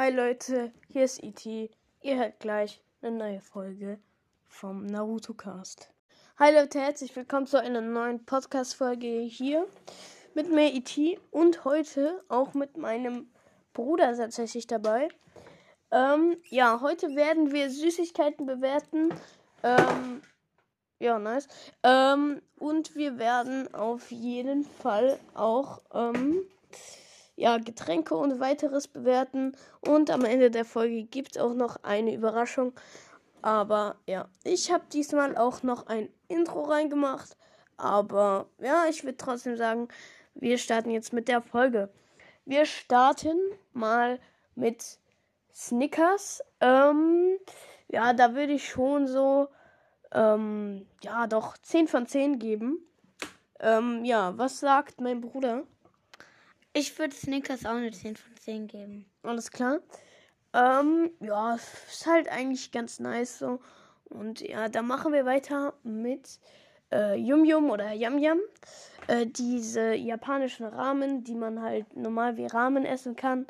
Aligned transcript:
Hi 0.00 0.12
Leute, 0.12 0.70
hier 0.92 1.02
ist 1.02 1.24
E.T. 1.24 1.72
Ihr 2.02 2.16
hört 2.16 2.38
gleich 2.38 2.80
eine 3.02 3.16
neue 3.16 3.40
Folge 3.40 3.98
vom 4.46 4.86
Naruto 4.86 5.34
Cast. 5.34 5.90
Hi 6.38 6.54
Leute, 6.54 6.78
herzlich 6.78 7.16
willkommen 7.16 7.48
zu 7.48 7.60
einer 7.60 7.80
neuen 7.80 8.24
Podcast-Folge 8.24 9.22
hier 9.22 9.66
mit 10.34 10.52
mir 10.52 10.72
E.T. 10.72 11.18
und 11.32 11.64
heute 11.64 12.22
auch 12.28 12.54
mit 12.54 12.76
meinem 12.76 13.32
Bruder 13.72 14.16
tatsächlich 14.16 14.68
dabei. 14.68 15.08
Ähm, 15.90 16.36
ja, 16.48 16.80
heute 16.80 17.16
werden 17.16 17.50
wir 17.50 17.68
Süßigkeiten 17.68 18.46
bewerten. 18.46 19.12
Ähm, 19.64 20.22
ja, 21.00 21.18
nice. 21.18 21.48
Ähm, 21.82 22.40
und 22.56 22.94
wir 22.94 23.18
werden 23.18 23.74
auf 23.74 24.12
jeden 24.12 24.62
Fall 24.62 25.18
auch 25.34 25.80
ähm, 25.92 26.46
ja, 27.38 27.58
Getränke 27.58 28.16
und 28.16 28.40
weiteres 28.40 28.88
bewerten. 28.88 29.52
Und 29.80 30.10
am 30.10 30.24
Ende 30.24 30.50
der 30.50 30.64
Folge 30.64 31.04
gibt 31.04 31.36
es 31.36 31.42
auch 31.42 31.54
noch 31.54 31.84
eine 31.84 32.12
Überraschung. 32.12 32.72
Aber 33.42 33.96
ja, 34.06 34.28
ich 34.42 34.72
habe 34.72 34.84
diesmal 34.92 35.36
auch 35.36 35.62
noch 35.62 35.86
ein 35.86 36.08
Intro 36.26 36.62
reingemacht. 36.62 37.36
Aber 37.76 38.46
ja, 38.58 38.86
ich 38.90 39.04
würde 39.04 39.16
trotzdem 39.16 39.56
sagen, 39.56 39.86
wir 40.34 40.58
starten 40.58 40.90
jetzt 40.90 41.12
mit 41.12 41.28
der 41.28 41.40
Folge. 41.40 41.90
Wir 42.44 42.66
starten 42.66 43.38
mal 43.72 44.18
mit 44.56 44.98
Snickers. 45.54 46.42
Ähm, 46.60 47.38
ja, 47.86 48.14
da 48.14 48.34
würde 48.34 48.54
ich 48.54 48.68
schon 48.68 49.06
so, 49.06 49.46
ähm, 50.12 50.88
ja, 51.04 51.28
doch 51.28 51.56
10 51.56 51.86
von 51.86 52.04
10 52.04 52.40
geben. 52.40 52.84
Ähm, 53.60 54.04
ja, 54.04 54.36
was 54.36 54.58
sagt 54.58 55.00
mein 55.00 55.20
Bruder? 55.20 55.62
Ich 56.72 56.98
würde 56.98 57.14
Snickers 57.14 57.64
auch 57.64 57.72
eine 57.72 57.90
10 57.90 58.16
von 58.16 58.36
10 58.36 58.66
geben. 58.68 59.06
Alles 59.22 59.50
klar. 59.50 59.80
Ähm, 60.52 61.10
ja, 61.20 61.54
ist 61.54 62.06
halt 62.06 62.28
eigentlich 62.28 62.72
ganz 62.72 63.00
nice 63.00 63.38
so. 63.38 63.60
Und 64.04 64.40
ja, 64.40 64.68
da 64.68 64.82
machen 64.82 65.12
wir 65.12 65.26
weiter 65.26 65.74
mit 65.82 66.40
äh, 66.92 67.16
Yum 67.16 67.44
Yum 67.44 67.70
oder 67.70 67.92
Yam 67.92 68.18
Yam. 68.18 68.40
Äh, 69.06 69.26
diese 69.26 69.94
japanischen 69.94 70.66
Ramen, 70.66 71.24
die 71.24 71.34
man 71.34 71.60
halt 71.62 71.96
normal 71.96 72.36
wie 72.36 72.46
Ramen 72.46 72.84
essen 72.84 73.16
kann. 73.16 73.46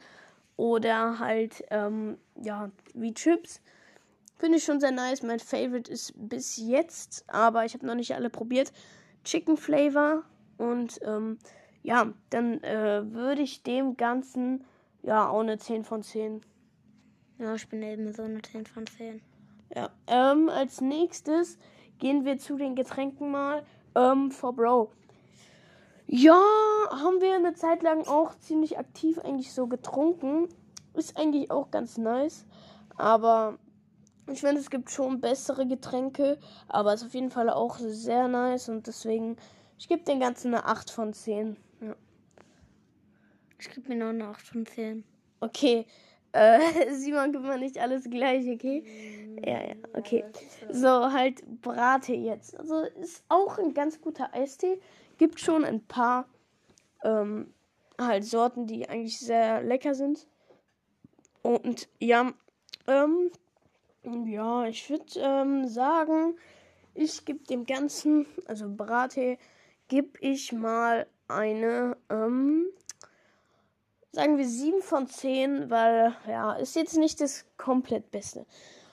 Oder 0.56 1.18
halt, 1.20 1.64
ähm, 1.70 2.18
ja, 2.34 2.70
wie 2.94 3.14
Chips. 3.14 3.60
Finde 4.38 4.58
ich 4.58 4.64
schon 4.64 4.80
sehr 4.80 4.90
nice. 4.90 5.22
Mein 5.22 5.40
Favorite 5.40 5.90
ist 5.90 6.12
bis 6.16 6.56
jetzt, 6.56 7.24
aber 7.28 7.64
ich 7.64 7.74
habe 7.74 7.86
noch 7.86 7.94
nicht 7.94 8.14
alle 8.14 8.30
probiert. 8.30 8.72
Chicken 9.24 9.56
Flavor. 9.56 10.24
Und 10.56 11.00
ähm, 11.02 11.38
ja, 11.88 12.12
dann 12.28 12.62
äh, 12.64 13.14
würde 13.14 13.40
ich 13.40 13.62
dem 13.62 13.96
Ganzen 13.96 14.62
ja 15.02 15.26
auch 15.26 15.40
eine 15.40 15.56
10 15.56 15.84
von 15.84 16.02
10. 16.02 16.42
Ja, 17.38 17.54
ich 17.54 17.66
bin 17.66 17.82
eben 17.82 18.12
so 18.12 18.24
eine 18.24 18.42
10 18.42 18.66
von 18.66 18.86
10. 18.86 19.22
Ja, 19.74 19.88
ähm, 20.06 20.50
als 20.50 20.82
nächstes 20.82 21.56
gehen 21.98 22.26
wir 22.26 22.36
zu 22.36 22.58
den 22.58 22.74
Getränken 22.74 23.30
mal. 23.30 23.64
Ähm, 23.94 24.30
for 24.30 24.52
Bro. 24.52 24.92
Ja, 26.06 26.38
haben 26.90 27.22
wir 27.22 27.34
eine 27.34 27.54
Zeit 27.54 27.82
lang 27.82 28.06
auch 28.06 28.38
ziemlich 28.38 28.78
aktiv 28.78 29.18
eigentlich 29.20 29.54
so 29.54 29.66
getrunken. 29.66 30.46
Ist 30.92 31.16
eigentlich 31.16 31.50
auch 31.50 31.70
ganz 31.70 31.96
nice. 31.96 32.44
Aber 32.98 33.56
ich 34.30 34.40
finde, 34.40 34.60
es 34.60 34.68
gibt 34.68 34.90
schon 34.90 35.22
bessere 35.22 35.66
Getränke. 35.66 36.38
Aber 36.68 36.92
ist 36.92 37.06
auf 37.06 37.14
jeden 37.14 37.30
Fall 37.30 37.48
auch 37.48 37.78
sehr 37.78 38.28
nice. 38.28 38.68
Und 38.68 38.86
deswegen, 38.86 39.38
ich 39.78 39.88
gebe 39.88 40.02
den 40.02 40.20
Ganzen 40.20 40.52
eine 40.52 40.66
8 40.66 40.90
von 40.90 41.14
10. 41.14 41.56
Ja. 41.80 41.96
Ich 43.58 43.70
gebe 43.70 43.88
mir 43.88 43.96
noch 43.96 44.08
eine 44.08 44.26
8 44.26 44.46
von 44.46 44.66
10. 44.66 45.04
Okay. 45.40 45.86
Äh, 46.32 46.60
Simon 46.92 47.32
gibt 47.32 47.44
mir 47.44 47.58
nicht 47.58 47.78
alles 47.78 48.08
gleich, 48.08 48.48
okay? 48.48 48.84
Ja, 49.44 49.68
ja, 49.68 49.74
okay. 49.94 50.24
So, 50.70 51.12
halt 51.12 51.42
Brate 51.62 52.14
jetzt. 52.14 52.58
Also 52.58 52.82
ist 53.00 53.24
auch 53.28 53.58
ein 53.58 53.74
ganz 53.74 54.00
guter 54.00 54.32
Eistee. 54.34 54.80
Gibt 55.16 55.40
schon 55.40 55.64
ein 55.64 55.84
paar 55.84 56.28
ähm, 57.02 57.52
halt 58.00 58.24
Sorten, 58.24 58.66
die 58.66 58.88
eigentlich 58.88 59.18
sehr 59.18 59.62
lecker 59.62 59.94
sind. 59.94 60.26
Und 61.42 61.88
ja, 61.98 62.32
ähm, 62.86 63.30
ja, 64.26 64.66
ich 64.66 64.88
würde 64.90 65.04
ähm, 65.16 65.66
sagen, 65.66 66.36
ich 66.94 67.24
gebe 67.24 67.44
dem 67.44 67.64
Ganzen, 67.64 68.26
also 68.46 68.66
Brate, 68.68 69.38
gebe 69.88 70.18
ich 70.20 70.52
mal 70.52 71.06
eine, 71.28 71.96
ähm, 72.10 72.66
sagen 74.12 74.38
wir 74.38 74.46
7 74.46 74.82
von 74.82 75.06
10, 75.06 75.70
weil, 75.70 76.14
ja, 76.26 76.54
ist 76.54 76.76
jetzt 76.76 76.96
nicht 76.96 77.20
das 77.20 77.44
komplett 77.56 78.10
Beste. 78.10 78.46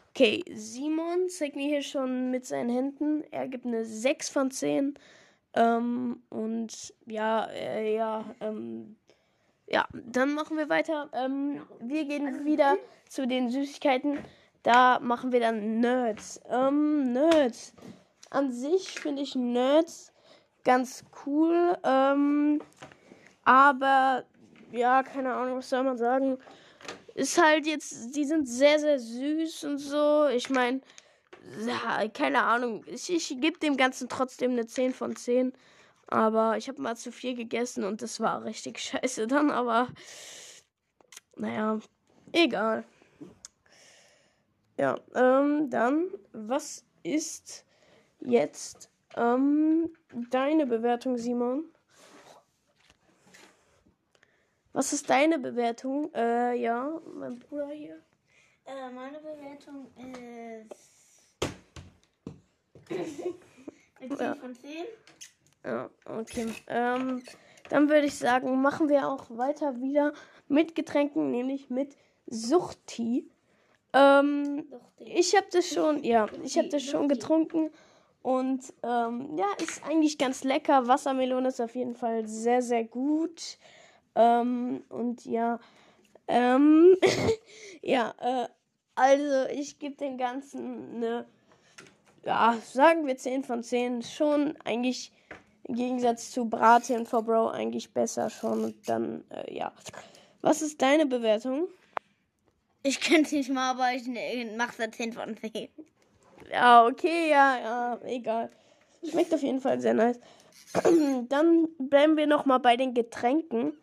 Okay, 0.10 0.44
Simon 0.54 1.28
zeigt 1.30 1.56
mir 1.56 1.68
hier 1.68 1.82
schon 1.82 2.32
mit 2.32 2.46
seinen 2.46 2.70
Händen. 2.70 3.24
Er 3.32 3.48
gibt 3.48 3.66
eine 3.66 3.84
6 3.84 4.30
von 4.30 4.52
10. 4.52 4.98
Ähm, 5.54 6.24
und 6.30 6.94
ja, 7.06 7.46
äh, 7.48 7.96
ja, 7.96 8.24
ähm, 8.40 8.96
ja, 9.68 9.88
dann 9.94 10.34
machen 10.34 10.58
wir 10.58 10.70
weiter. 10.70 11.10
Ähm, 11.14 11.62
wir 11.80 12.06
gehen 12.06 12.46
wieder 12.46 12.78
zu 13.10 13.28
den 13.28 13.50
Süßigkeiten. 13.50 14.20
Da 14.64 15.00
machen 15.00 15.32
wir 15.32 15.40
dann 15.40 15.80
Nerds. 15.80 16.40
Ähm, 16.50 17.12
Nerds. 17.12 17.74
An 18.30 18.52
sich 18.52 19.00
finde 19.00 19.22
ich 19.22 19.36
Nerds 19.36 20.14
ganz 20.66 21.06
cool. 21.26 21.78
Ähm, 21.84 22.62
aber 23.46 24.26
ja, 24.72 25.04
keine 25.04 25.34
Ahnung, 25.34 25.60
was 25.60 25.70
soll 25.70 25.84
man 25.84 25.98
sagen. 25.98 26.38
Ist 27.14 27.42
halt 27.42 27.66
jetzt, 27.66 28.14
die 28.14 28.26
sind 28.26 28.46
sehr, 28.46 28.78
sehr 28.80 29.00
süß 29.00 29.64
und 29.64 29.78
so. 29.78 30.28
Ich 30.28 30.50
meine, 30.50 30.82
ja, 31.66 32.08
keine 32.10 32.44
Ahnung. 32.44 32.84
Ich, 32.88 33.10
ich 33.10 33.30
gebe 33.40 33.58
dem 33.60 33.78
Ganzen 33.78 34.10
trotzdem 34.10 34.52
eine 34.52 34.66
10 34.66 34.94
von 34.94 35.16
10. 35.16 35.54
Aber 36.08 36.58
ich 36.58 36.68
habe 36.68 36.82
mal 36.82 36.98
zu 36.98 37.12
viel 37.12 37.36
gegessen 37.36 37.84
und 37.84 38.02
das 38.02 38.20
war 38.20 38.44
richtig 38.44 38.80
scheiße 38.82 39.28
dann. 39.28 39.50
Aber 39.52 39.88
naja, 41.38 41.80
egal. 42.34 42.84
Ja, 44.78 45.00
ähm, 45.14 45.70
dann, 45.70 46.10
was 46.34 46.84
ist 47.04 47.66
jetzt 48.20 48.90
ähm, 49.16 49.90
deine 50.30 50.66
Bewertung, 50.66 51.18
Simon? 51.18 51.66
Was 54.74 54.92
ist 54.92 55.10
deine 55.10 55.40
Bewertung? 55.40 56.14
Äh, 56.14 56.56
ja, 56.56 57.00
mein 57.14 57.40
Bruder 57.40 57.70
hier. 57.70 58.02
Äh, 58.66 58.92
meine 58.92 59.20
Bewertung 59.20 59.88
ist 59.96 61.40
10 64.00 64.18
Ja. 64.20 64.36
von 64.36 64.54
10. 64.54 64.86
Ja, 65.64 65.90
okay. 66.06 66.48
Ähm, 66.68 67.24
dann 67.70 67.90
würde 67.90 68.06
ich 68.08 68.16
sagen, 68.16 68.62
machen 68.62 68.90
wir 68.90 69.08
auch 69.08 69.26
weiter 69.30 69.80
wieder 69.82 70.14
mit 70.48 70.76
Getränken, 70.76 71.32
nämlich 71.32 71.70
mit 71.70 71.96
Suchti. 72.28 73.30
Ähm, 73.94 74.66
ich 75.00 75.36
habe 75.36 75.48
das 75.52 75.70
schon, 75.70 76.04
ja, 76.04 76.28
ich 76.44 76.58
habe 76.58 76.68
das 76.68 76.84
schon 76.84 77.08
getrunken 77.08 77.72
und 78.26 78.74
ähm, 78.82 79.38
ja, 79.38 79.46
ist 79.62 79.84
eigentlich 79.86 80.18
ganz 80.18 80.44
lecker. 80.44 80.88
Wassermelone 80.88 81.50
ist 81.50 81.62
auf 81.62 81.76
jeden 81.76 81.96
Fall 81.96 82.28
sehr, 82.28 82.64
sehr 82.64 82.84
gut. 82.84 83.60
Ähm, 84.16 84.84
und 84.90 85.24
ja, 85.26 85.60
ähm, 86.28 86.98
ja, 87.84 88.16
äh, 88.20 88.48
also 88.96 89.48
ich 89.54 89.78
gebe 89.78 89.96
den 89.98 90.18
Ganzen 90.18 90.96
eine, 90.96 91.28
ja, 92.26 92.58
sagen 92.64 93.06
wir 93.06 93.16
10 93.16 93.44
von 93.44 93.62
10. 93.62 94.02
Schon 94.02 94.58
eigentlich 94.64 95.12
im 95.66 95.76
Gegensatz 95.76 96.32
zu 96.32 96.46
Braten 96.46 97.06
for 97.06 97.22
Bro 97.22 97.50
eigentlich 97.50 97.94
besser 97.94 98.32
schon. 98.32 98.64
Und 98.64 98.90
dann, 98.90 99.24
äh, 99.30 99.56
ja. 99.56 99.72
Was 100.42 100.64
ist 100.64 100.82
deine 100.82 101.06
Bewertung? 101.06 101.68
Ich 102.82 103.02
könnte 103.02 103.36
nicht 103.36 103.52
mal, 103.52 103.70
aber 103.70 103.94
ich 103.94 104.08
ne, 104.08 104.52
mache 104.58 104.78
da 104.80 104.92
10 104.92 105.14
von 105.14 105.38
10. 105.38 105.70
Ja, 106.52 106.86
okay, 106.86 107.30
ja, 107.30 107.58
ja, 107.60 108.00
egal. 108.06 108.50
Schmeckt 109.04 109.34
auf 109.34 109.42
jeden 109.42 109.60
Fall 109.60 109.80
sehr 109.80 109.94
nice. 109.94 110.20
Dann 111.30 111.68
bleiben 111.78 112.18
wir 112.18 112.28
nochmal 112.28 112.60
bei 112.60 112.76
den 112.76 112.94
Getränken 112.94 113.74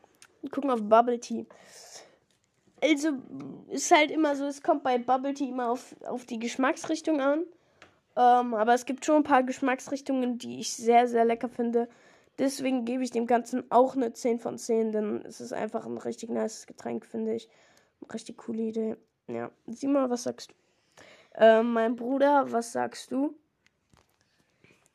und 0.43 0.53
gucken 0.53 0.71
auf 0.71 0.83
Bubble 0.83 1.21
Tea. 1.21 1.47
Also, 2.83 3.11
ist 3.69 3.91
halt 3.93 4.11
immer 4.11 4.35
so, 4.35 4.45
es 4.45 4.63
kommt 4.63 4.83
bei 4.83 4.99
Bubble 4.99 5.35
Tea 5.35 5.49
immer 5.49 5.71
auf, 5.71 5.95
auf 6.07 6.25
die 6.27 6.39
Geschmacksrichtung 6.39 7.21
an. 7.21 7.45
Ähm, 8.17 8.55
aber 8.55 8.75
es 8.75 8.85
gibt 8.85 9.05
schon 9.05 9.17
ein 9.17 9.23
paar 9.23 9.43
Geschmacksrichtungen, 9.43 10.39
die 10.39 10.61
ich 10.61 10.75
sehr, 10.75 11.09
sehr 11.09 11.25
lecker 11.25 11.49
finde. 11.49 11.89
Deswegen 12.39 12.85
gebe 12.85 13.05
ich 13.05 13.11
dem 13.11 13.27
Ganzen 13.27 13.71
auch 13.71 13.95
eine 13.95 14.13
10 14.13 14.39
von 14.39 14.59
10, 14.59 14.93
denn 14.93 15.23
es 15.25 15.41
ist 15.41 15.53
einfach 15.53 15.87
ein 15.87 15.99
richtig 15.99 16.31
nice 16.31 16.67
Getränk, 16.67 17.07
finde 17.07 17.35
ich. 17.35 17.49
Richtig 18.13 18.37
coole 18.39 18.63
Idee. 18.63 18.97
Ja, 19.29 19.51
sieh 19.67 19.87
mal, 19.87 20.11
was 20.11 20.25
sagst 20.25 20.51
du? 20.51 20.55
Ähm, 21.35 21.73
mein 21.73 21.97
Bruder, 21.97 22.51
was 22.51 22.73
sagst 22.73 23.11
du? 23.11 23.35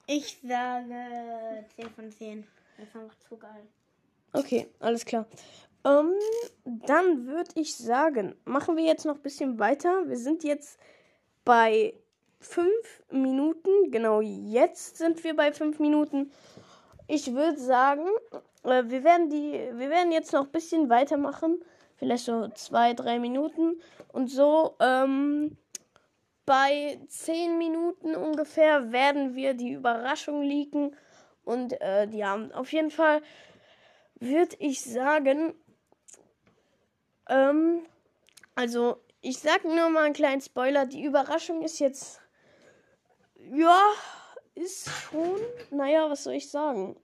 Ich 0.06 0.40
sage 0.42 1.66
10 1.76 1.90
von 1.90 2.12
10. 2.12 2.42
Das 2.78 2.88
ist 2.88 2.96
einfach 2.96 3.16
zu 3.28 3.38
geil. 3.38 3.68
Okay, 4.34 4.68
alles 4.80 5.04
klar. 5.04 5.26
Ähm, 5.84 6.14
dann 6.64 7.28
würde 7.28 7.52
ich 7.56 7.76
sagen, 7.76 8.36
machen 8.46 8.78
wir 8.78 8.84
jetzt 8.84 9.06
noch 9.06 9.16
ein 9.16 9.22
bisschen 9.22 9.60
weiter. 9.60 10.08
Wir 10.08 10.18
sind 10.18 10.44
jetzt 10.44 10.80
bei 11.44 11.94
fünf 12.40 13.04
Minuten. 13.10 13.92
Genau 13.92 14.22
jetzt 14.22 14.98
sind 14.98 15.24
wir 15.24 15.36
bei 15.36 15.52
fünf 15.52 15.80
Minuten. 15.80 16.32
Ich 17.08 17.34
würde 17.34 17.58
sagen, 17.58 18.06
äh, 18.64 18.84
wir 18.86 19.04
werden 19.04 19.30
die, 19.30 19.54
wir 19.74 19.90
werden 19.90 20.12
jetzt 20.12 20.34
noch 20.34 20.46
ein 20.46 20.52
bisschen 20.52 20.90
weitermachen. 20.90 21.64
Vielleicht 21.96 22.26
so 22.26 22.48
zwei, 22.50 22.94
drei 22.94 23.18
Minuten. 23.18 23.82
Und 24.14 24.30
so, 24.30 24.76
ähm, 24.80 25.58
bei 26.48 26.98
zehn 27.10 27.58
Minuten 27.58 28.16
ungefähr 28.16 28.94
werden 28.94 29.36
wir 29.36 29.54
die 29.54 29.74
Überraschung 29.74 30.42
leaken. 30.42 30.96
Und 31.44 31.80
äh, 31.82 32.08
ja, 32.08 32.50
auf 32.54 32.72
jeden 32.72 32.90
Fall 32.90 33.22
würde 34.16 34.56
ich 34.60 34.82
sagen, 34.82 35.54
ähm, 37.30 37.86
also 38.56 39.04
ich 39.20 39.40
sag 39.40 39.66
nur 39.66 39.90
mal 39.90 40.06
einen 40.06 40.14
kleinen 40.14 40.40
Spoiler. 40.40 40.86
Die 40.86 41.04
Überraschung 41.04 41.64
ist 41.64 41.80
jetzt, 41.80 42.22
ja, 43.36 43.82
ist 44.56 44.90
schon, 44.90 45.38
naja, 45.70 46.10
was 46.10 46.24
soll 46.24 46.36
ich 46.36 46.50
sagen? 46.50 46.96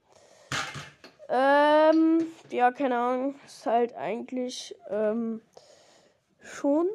Ähm, 1.27 2.27
ja, 2.49 2.71
keine 2.71 2.97
Ahnung, 2.97 3.35
ist 3.45 3.65
halt 3.65 3.93
eigentlich, 3.95 4.73
ähm, 4.89 5.41
schon, 6.39 6.87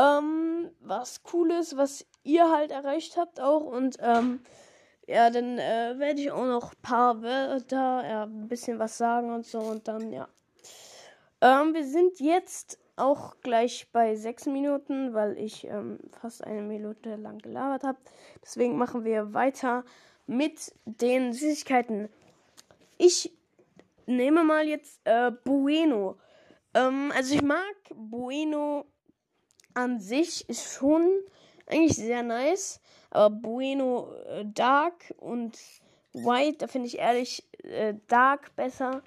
ähm, 0.00 0.70
was 0.80 1.22
Cooles, 1.22 1.76
was 1.76 2.06
ihr 2.22 2.50
halt 2.50 2.70
erreicht 2.70 3.16
habt 3.16 3.40
auch 3.40 3.64
und, 3.64 3.98
ähm, 4.00 4.40
ja, 5.06 5.30
dann 5.30 5.58
äh, 5.58 5.98
werde 5.98 6.20
ich 6.20 6.30
auch 6.30 6.46
noch 6.46 6.72
ein 6.72 6.82
paar 6.82 7.22
Wörter, 7.22 8.08
ja, 8.08 8.22
ein 8.24 8.48
bisschen 8.48 8.78
was 8.78 8.96
sagen 8.96 9.32
und 9.32 9.44
so 9.44 9.58
und 9.58 9.88
dann, 9.88 10.12
ja. 10.12 10.28
Ähm, 11.40 11.74
wir 11.74 11.84
sind 11.84 12.20
jetzt 12.20 12.78
auch 12.96 13.34
gleich 13.42 13.88
bei 13.92 14.14
sechs 14.14 14.46
Minuten, 14.46 15.14
weil 15.14 15.38
ich 15.38 15.66
ähm, 15.66 15.98
fast 16.20 16.44
eine 16.44 16.62
Minute 16.62 17.16
lang 17.16 17.38
gelabert 17.38 17.82
habe. 17.82 17.98
Deswegen 18.42 18.76
machen 18.76 19.04
wir 19.04 19.32
weiter 19.32 19.84
mit 20.26 20.74
den 20.84 21.32
Süßigkeiten. 21.32 22.10
Ich 22.98 23.32
nehme 24.06 24.44
mal 24.44 24.66
jetzt 24.66 25.00
äh, 25.04 25.32
Bueno. 25.44 26.18
Ähm, 26.74 27.10
also 27.16 27.34
ich 27.34 27.42
mag 27.42 27.74
Bueno 27.94 28.84
an 29.74 30.00
sich, 30.00 30.48
ist 30.48 30.74
schon 30.74 31.08
eigentlich 31.66 31.96
sehr 31.96 32.22
nice. 32.22 32.80
Aber 33.10 33.30
Bueno 33.30 34.12
äh, 34.28 34.44
Dark 34.46 35.14
und 35.18 35.58
White, 36.12 36.58
da 36.58 36.66
finde 36.66 36.88
ich 36.88 36.98
ehrlich 36.98 37.44
äh, 37.64 37.94
Dark 38.08 38.54
besser, 38.56 39.02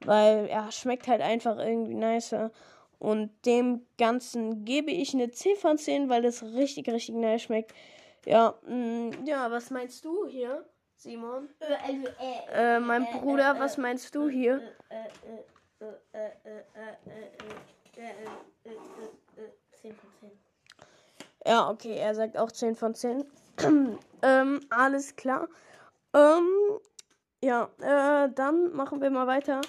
weil 0.00 0.46
er 0.46 0.64
ja, 0.64 0.72
schmeckt 0.72 1.06
halt 1.06 1.20
einfach 1.20 1.58
irgendwie 1.58 1.94
nicer. 1.94 2.50
Und 2.98 3.30
dem 3.44 3.86
Ganzen 3.98 4.64
gebe 4.64 4.90
ich 4.90 5.12
eine 5.14 5.30
10 5.30 5.56
von 5.56 5.78
10, 5.78 6.08
weil 6.08 6.22
das 6.22 6.42
richtig, 6.42 6.88
richtig 6.88 7.14
nice 7.14 7.42
schmeckt. 7.42 7.74
Ja, 8.24 8.54
mh, 8.66 9.18
ja, 9.24 9.50
was 9.50 9.70
meinst 9.70 10.04
du 10.04 10.26
hier, 10.26 10.66
Simon? 10.96 11.48
Äh, 12.52 12.80
mein 12.80 13.06
Bruder, 13.12 13.58
was 13.58 13.76
meinst 13.76 14.14
du 14.14 14.28
hier? 14.28 14.60
10 19.86 19.94
von 19.94 20.10
10. 20.20 20.30
Ja, 21.46 21.70
okay, 21.70 21.96
er 21.96 22.14
sagt 22.14 22.36
auch 22.36 22.50
10 22.50 22.74
von 22.74 22.94
10. 22.94 23.24
ähm, 24.22 24.60
alles 24.70 25.16
klar. 25.16 25.48
Ähm, 26.14 26.48
ja, 27.42 27.70
äh, 27.80 28.30
dann 28.32 28.72
machen 28.72 29.00
wir 29.00 29.10
mal 29.10 29.26
weiter 29.26 29.60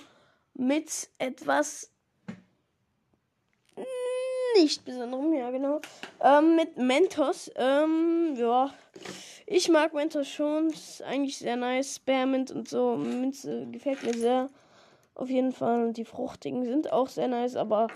mit 0.54 1.10
etwas 1.20 1.92
nicht 4.60 4.86
besonderem, 4.86 5.34
ja 5.34 5.52
genau. 5.52 5.82
Ähm, 6.20 6.56
mit 6.56 6.78
Mentos, 6.78 7.52
ähm, 7.56 8.36
ja. 8.36 8.74
Ich 9.46 9.70
mag 9.70 9.94
Mentos 9.94 10.28
schon. 10.28 10.70
Ist 10.70 11.04
eigentlich 11.04 11.38
sehr 11.38 11.56
nice. 11.56 11.98
Spearmint 11.98 12.52
und 12.52 12.68
so. 12.68 12.96
Minze 12.96 13.68
gefällt 13.68 14.04
mir 14.04 14.14
sehr. 14.14 14.50
Auf 15.14 15.30
jeden 15.30 15.52
Fall. 15.52 15.86
Und 15.86 15.98
die 15.98 16.06
fruchtigen 16.06 16.66
sind 16.66 16.92
auch 16.92 17.08
sehr 17.08 17.28
nice, 17.28 17.56
aber 17.56 17.88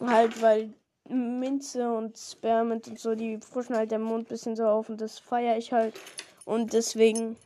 halt, 0.00 0.42
weil 0.42 0.74
Minze 1.10 1.90
und 1.90 2.18
Spearmint 2.18 2.88
und 2.88 2.98
so, 2.98 3.14
die 3.14 3.38
frischen 3.38 3.76
halt 3.76 3.90
der 3.90 3.98
Mund 3.98 4.26
ein 4.26 4.28
bisschen 4.28 4.56
so 4.56 4.66
auf 4.66 4.88
und 4.88 5.00
das 5.00 5.18
feiere 5.18 5.56
ich 5.56 5.72
halt. 5.72 5.94
Und 6.44 6.72
deswegen 6.72 7.36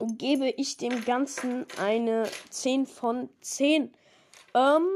gebe 0.00 0.48
ich 0.48 0.76
dem 0.76 1.04
Ganzen 1.04 1.66
eine 1.78 2.28
10 2.50 2.86
von 2.86 3.28
10. 3.40 3.92
Ähm, 4.54 4.88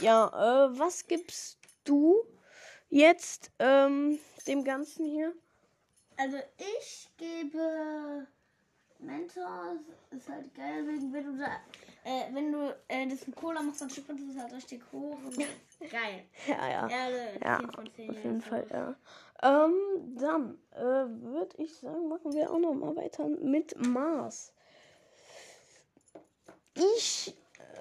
ja, 0.00 0.28
äh, 0.28 0.78
was 0.78 1.06
gibst 1.06 1.58
du 1.84 2.16
jetzt 2.88 3.50
ähm, 3.58 4.18
dem 4.46 4.64
Ganzen 4.64 5.06
hier? 5.06 5.32
Also 6.16 6.36
ich 6.58 7.08
gebe 7.16 8.26
Mentos, 9.02 9.80
ist 10.10 10.28
halt 10.28 10.54
geil, 10.54 10.86
wenn, 10.86 11.12
wenn 11.12 11.24
du 11.24 11.38
da, 11.38 11.46
äh, 12.04 12.32
wenn 12.34 12.52
du 12.52 12.76
äh, 12.88 13.06
das 13.08 13.26
mit 13.26 13.36
Cola 13.36 13.62
machst, 13.62 13.80
dann 13.80 13.90
schippert 13.90 14.18
es 14.18 14.38
halt 14.40 14.52
richtig 14.52 14.82
hoch. 14.92 15.18
Geil. 15.80 16.24
Ja, 16.46 16.68
ja. 16.68 16.88
Ja, 16.88 17.04
also 17.06 17.18
Ja, 17.42 17.58
10 17.58 17.72
von 17.72 17.92
10. 17.94 18.10
Auf 18.10 18.24
jeden 18.24 18.40
so. 18.40 18.48
Fall, 18.48 18.66
ja. 18.70 18.96
Ähm, 19.42 20.16
dann 20.18 20.58
äh, 20.72 21.08
würde 21.22 21.56
ich 21.56 21.74
sagen, 21.74 22.08
machen 22.08 22.32
wir 22.32 22.50
auch 22.50 22.58
noch 22.58 22.74
mal 22.74 22.94
weiter 22.96 23.26
mit 23.26 23.74
Mars. 23.86 24.52
Ich 26.74 27.34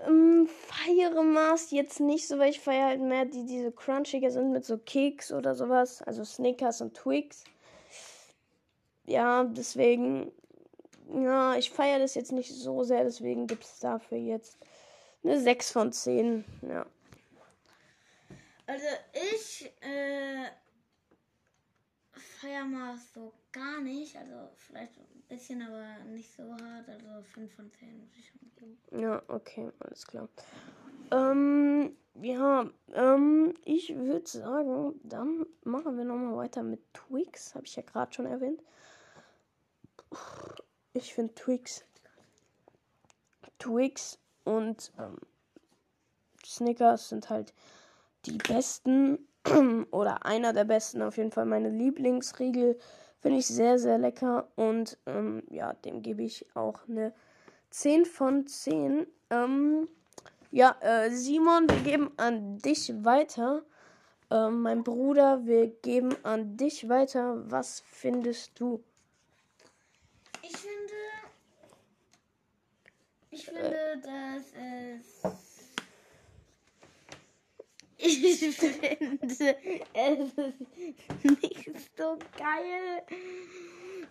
ähm, 0.08 0.48
feiere 0.48 1.24
Mars 1.24 1.72
jetzt 1.72 2.00
nicht 2.00 2.28
so, 2.28 2.40
weil 2.40 2.52
ich 2.52 2.60
feiere 2.60 2.88
halt 2.88 3.02
mehr 3.02 3.26
die 3.26 3.46
diese 3.46 3.72
crunchiger 3.72 4.32
sind 4.32 4.52
mit 4.52 4.66
so 4.66 4.78
Keks 4.78 5.32
oder 5.32 5.56
sowas, 5.56 6.02
also 6.04 6.24
Snickers 6.24 6.82
und 6.82 6.94
Twix. 6.96 7.44
Ja, 9.06 9.44
deswegen, 9.44 10.32
ja, 11.14 11.56
ich 11.56 11.72
feiere 11.72 12.00
das 12.00 12.16
jetzt 12.16 12.32
nicht 12.32 12.54
so 12.54 12.84
sehr, 12.84 13.04
deswegen 13.04 13.48
gibt 13.48 13.64
es 13.64 13.80
dafür 13.80 14.18
jetzt 14.18 14.58
eine 15.24 15.40
6 15.40 15.72
von 15.72 15.92
10. 15.92 16.46
Ja. 16.62 16.86
Also 18.66 18.86
ich 19.34 19.72
äh, 19.82 20.46
feier 22.40 22.66
mal 22.66 22.96
so 23.14 23.34
gar 23.52 23.82
nicht. 23.82 24.16
Also 24.16 24.50
vielleicht 24.58 24.98
ein 24.98 25.24
bisschen, 25.28 25.62
aber 25.62 26.04
nicht 26.06 26.32
so 26.36 26.44
hart. 26.44 26.88
Also 26.88 27.24
5 27.34 27.54
von 27.54 27.72
10 27.72 28.00
muss 28.00 28.10
ich 28.16 28.28
schon 28.28 28.52
geben. 28.56 29.02
Ja, 29.02 29.22
okay, 29.28 29.72
alles 29.80 30.06
klar. 30.06 30.30
Ähm, 31.12 31.98
ja, 32.22 32.70
ähm, 32.94 33.56
ich 33.66 33.96
würde 33.96 34.28
sagen, 34.28 35.00
dann 35.04 35.46
machen 35.64 35.98
wir 35.98 36.06
nochmal 36.06 36.38
weiter 36.38 36.64
mit 36.64 36.82
Twix. 36.94 37.56
Habe 37.56 37.66
ich 37.66 37.76
ja 37.76 37.84
gerade 37.84 38.14
schon 38.14 38.26
erwähnt. 38.26 38.62
Ich 40.94 41.14
finde 41.14 41.36
Twix. 41.36 41.86
Twix 43.60 44.18
und 44.44 44.92
ähm, 44.98 45.18
Snickers 46.46 47.10
sind 47.10 47.30
halt 47.30 47.54
die 48.26 48.38
besten 48.38 49.28
oder 49.92 50.26
einer 50.26 50.54
der 50.54 50.66
besten, 50.66 51.02
auf 51.02 51.18
jeden 51.18 51.32
Fall 51.32 51.46
meine 51.46 51.70
Lieblingsriegel. 51.70 52.80
Finde 53.22 53.40
ich 53.40 53.48
sehr, 53.48 53.78
sehr 53.78 53.98
lecker 53.98 54.48
und 54.56 54.98
ähm, 55.06 55.44
ja, 55.50 55.74
dem 55.74 56.02
gebe 56.02 56.24
ich 56.24 56.46
auch 56.56 56.88
eine 56.88 57.14
10 57.70 58.06
von 58.06 58.48
10. 58.48 59.06
Ähm, 59.30 59.90
ja, 60.52 60.76
äh, 60.80 61.12
Simon, 61.12 61.70
wir 61.70 61.80
geben 61.82 62.12
an 62.18 62.58
dich 62.60 62.92
weiter. 63.04 63.64
Ähm, 64.32 64.62
mein 64.62 64.84
Bruder, 64.84 65.46
wir 65.46 65.68
geben 65.68 66.16
an 66.24 66.56
dich 66.56 66.88
weiter. 66.88 67.44
Was 67.52 67.82
findest 67.82 68.60
du? 68.60 68.84
Ich 70.42 70.56
finde. 70.56 70.80
Ich 73.40 73.46
finde, 73.46 74.02
dass 74.04 74.44
es. 74.54 75.24
Ich 77.98 78.40
finde, 78.56 79.58
es 79.94 80.20
ist 80.20 81.42
nicht 81.42 81.98
so 81.98 82.18
geil. 82.38 83.04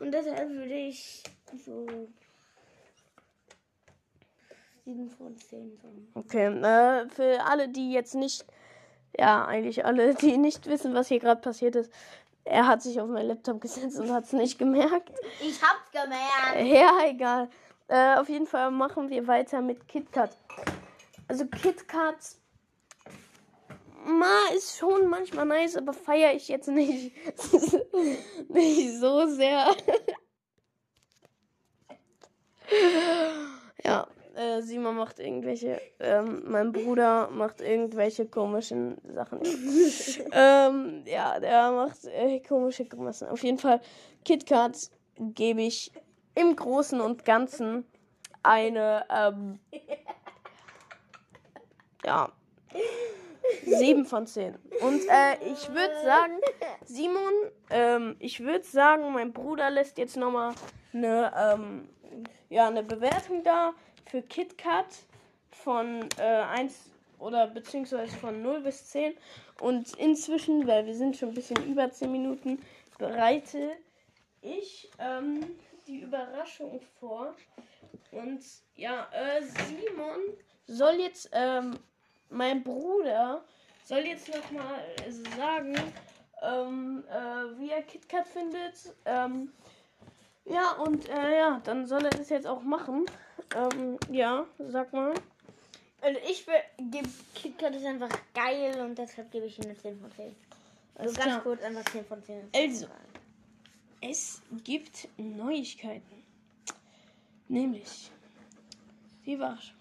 Und 0.00 0.12
deshalb 0.12 0.48
würde 0.48 0.74
ich 0.74 1.22
so 1.62 1.86
7 4.86 5.10
von 5.10 5.36
10 5.36 5.76
sagen. 5.76 6.08
Okay, 6.14 6.46
äh, 6.46 7.08
für 7.10 7.44
alle, 7.44 7.68
die 7.68 7.92
jetzt 7.92 8.14
nicht, 8.14 8.46
ja, 9.18 9.44
eigentlich 9.44 9.84
alle, 9.84 10.14
die 10.14 10.38
nicht 10.38 10.66
wissen, 10.66 10.94
was 10.94 11.08
hier 11.08 11.18
gerade 11.18 11.42
passiert 11.42 11.76
ist, 11.76 11.92
er 12.44 12.66
hat 12.66 12.80
sich 12.80 12.98
auf 12.98 13.08
meinen 13.08 13.28
Laptop 13.28 13.60
gesetzt 13.60 13.98
und 13.98 14.10
hat 14.10 14.24
es 14.24 14.32
nicht 14.32 14.58
gemerkt. 14.58 15.12
Ich 15.40 15.60
hab's 15.62 15.90
gemerkt. 15.92 16.66
Ja, 16.66 17.06
egal. 17.06 17.50
Äh, 17.88 18.16
auf 18.16 18.28
jeden 18.28 18.46
Fall 18.46 18.70
machen 18.70 19.08
wir 19.10 19.26
weiter 19.26 19.62
mit 19.62 19.88
KitKat. 19.88 20.36
Also 21.26 21.46
KitKat 21.46 22.36
Ma 24.06 24.54
ist 24.56 24.78
schon 24.78 25.08
manchmal 25.08 25.44
nice, 25.44 25.76
aber 25.76 25.92
feiere 25.92 26.34
ich 26.34 26.48
jetzt 26.48 26.68
nicht, 26.68 27.12
nicht 28.48 28.98
so 28.98 29.26
sehr. 29.26 29.74
ja, 33.84 34.06
äh, 34.34 34.62
Simon 34.62 34.96
macht 34.96 35.18
irgendwelche, 35.18 35.80
ähm, 35.98 36.42
mein 36.46 36.72
Bruder 36.72 37.28
macht 37.28 37.60
irgendwelche 37.60 38.26
komischen 38.26 38.96
Sachen. 39.12 39.40
ähm, 40.32 41.02
ja, 41.04 41.38
der 41.40 41.72
macht 41.72 42.04
äh, 42.04 42.40
komische 42.40 42.84
Grimassen. 42.84 43.28
Auf 43.28 43.42
jeden 43.42 43.58
Fall, 43.58 43.80
KitKat 44.24 44.90
gebe 45.18 45.62
ich 45.62 45.92
im 46.38 46.54
Großen 46.54 47.00
und 47.00 47.24
Ganzen 47.24 47.84
eine, 48.42 49.04
ähm, 49.10 49.58
ja, 52.04 52.30
7 53.64 54.04
von 54.04 54.26
10. 54.26 54.54
Und 54.82 55.00
äh, 55.08 55.52
ich 55.52 55.68
würde 55.68 55.94
sagen, 56.04 56.34
Simon, 56.84 57.32
ähm, 57.70 58.16
ich 58.20 58.40
würde 58.40 58.64
sagen, 58.64 59.12
mein 59.12 59.32
Bruder 59.32 59.70
lässt 59.70 59.98
jetzt 59.98 60.16
nochmal 60.16 60.54
eine, 60.92 61.32
ähm, 61.36 61.88
ja, 62.50 62.68
eine 62.68 62.82
Bewertung 62.82 63.42
da 63.42 63.72
für 64.06 64.22
KitKat 64.22 64.86
von 65.50 66.08
äh, 66.18 66.22
1 66.22 66.90
oder 67.18 67.48
beziehungsweise 67.48 68.16
von 68.16 68.42
0 68.42 68.60
bis 68.60 68.90
10. 68.90 69.14
Und 69.60 69.96
inzwischen, 69.96 70.66
weil 70.68 70.86
wir 70.86 70.94
sind 70.94 71.16
schon 71.16 71.30
ein 71.30 71.34
bisschen 71.34 71.64
über 71.66 71.90
10 71.90 72.12
Minuten, 72.12 72.62
bereite 72.96 73.72
ich 74.40 74.88
ähm, 75.00 75.40
die 75.88 76.00
Überraschung 76.00 76.80
vor. 77.00 77.34
Und 78.12 78.44
ja, 78.76 79.08
äh, 79.12 79.42
Simon 79.42 80.20
soll 80.66 80.94
jetzt 81.00 81.30
ähm, 81.32 81.78
mein 82.30 82.62
Bruder 82.62 83.42
soll 83.84 84.00
jetzt 84.00 84.28
noch 84.28 84.50
mal 84.50 84.80
sagen, 85.36 85.74
ähm, 86.42 87.04
äh, 87.08 87.58
wie 87.58 87.70
er 87.70 87.82
KitKat 87.82 88.26
findet. 88.26 88.74
Ähm, 89.06 89.50
ja, 90.44 90.72
und 90.72 91.08
äh, 91.08 91.38
ja, 91.38 91.60
dann 91.64 91.86
soll 91.86 92.04
er 92.04 92.10
das 92.10 92.28
jetzt 92.28 92.46
auch 92.46 92.62
machen. 92.62 93.06
Ähm, 93.56 93.98
ja, 94.10 94.44
sag 94.58 94.92
mal. 94.92 95.14
Also 96.02 96.20
ich 96.28 96.46
gebe 96.76 97.08
KitKat 97.34 97.74
ist 97.74 97.86
einfach 97.86 98.10
geil 98.34 98.78
und 98.80 98.98
deshalb 98.98 99.30
gebe 99.30 99.46
ich 99.46 99.58
ihm 99.58 99.64
eine 99.64 99.76
10 99.76 99.98
von 99.98 100.12
10. 100.12 100.36
Also 100.94 101.14
ganz 101.14 101.26
klar. 101.26 101.40
kurz 101.42 101.62
einfach 101.62 101.84
10 101.90 102.04
von 102.04 102.22
10. 102.22 102.50
Also, 102.54 102.86
es 104.00 104.42
gibt 104.64 105.08
Neuigkeiten. 105.16 106.22
Nämlich, 107.48 108.10
wie 109.24 109.38
war's? 109.38 109.72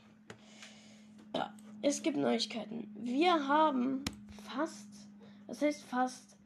Ja, 1.36 1.54
es 1.82 2.02
gibt 2.02 2.18
Neuigkeiten. 2.18 2.90
Wir 2.96 3.48
haben 3.48 4.04
fast, 4.46 4.88
das 5.48 5.62
heißt 5.62 5.84
fast, 5.84 6.38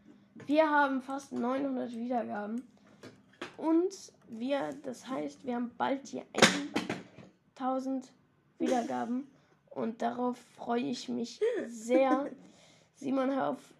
wir 0.47 0.69
haben 0.69 1.01
fast 1.01 1.31
900 1.31 1.91
Wiedergaben. 1.95 2.63
Und 3.57 3.93
wir, 4.27 4.73
das 4.83 5.07
heißt, 5.07 5.45
wir 5.45 5.55
haben 5.55 5.71
bald 5.77 6.11
die 6.11 6.23
1000 7.55 8.11
Wiedergaben. 8.57 9.27
Und 9.69 10.01
darauf 10.01 10.37
freue 10.55 10.81
ich 10.81 11.07
mich 11.07 11.39
sehr. 11.67 12.31
Simon, 12.95 13.31
hör 13.31 13.51
auf, 13.51 13.73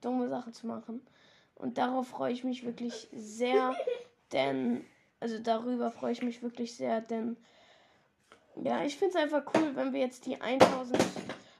dumme 0.00 0.28
Sachen 0.28 0.52
zu 0.52 0.66
machen. 0.66 1.00
Und 1.56 1.78
darauf 1.78 2.08
freue 2.08 2.32
ich 2.32 2.44
mich 2.44 2.64
wirklich 2.64 3.08
sehr, 3.12 3.74
denn, 4.32 4.84
also 5.20 5.38
darüber 5.38 5.90
freue 5.90 6.12
ich 6.12 6.22
mich 6.22 6.42
wirklich 6.42 6.74
sehr, 6.74 7.00
denn 7.00 7.36
ja, 8.62 8.84
ich 8.84 8.96
finde 8.96 9.16
es 9.16 9.22
einfach 9.22 9.42
cool, 9.54 9.76
wenn 9.76 9.92
wir 9.92 10.00
jetzt 10.00 10.24
die 10.26 10.40
1000. 10.40 10.98